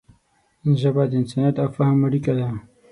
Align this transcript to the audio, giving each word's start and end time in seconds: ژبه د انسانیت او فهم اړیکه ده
ژبه 0.81 1.03
د 1.09 1.13
انسانیت 1.21 1.55
او 1.63 1.69
فهم 1.77 1.99
اړیکه 2.07 2.31
ده 2.37 2.47